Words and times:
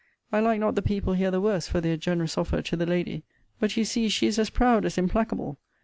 I 0.31 0.39
like 0.39 0.59
not 0.59 0.73
the 0.73 0.81
people 0.81 1.13
here 1.13 1.29
the 1.29 1.39
worse 1.39 1.67
for 1.67 1.79
their 1.79 1.95
generous 1.95 2.35
offer 2.35 2.63
to 2.63 2.75
the 2.75 2.87
lady. 2.87 3.21
But 3.59 3.77
you 3.77 3.85
see 3.85 4.09
she 4.09 4.25
is 4.25 4.39
as 4.39 4.49
proud 4.49 4.83
as 4.83 4.97
implacable. 4.97 5.59